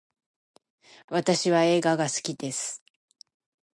[1.09, 2.83] 私は映画が好きです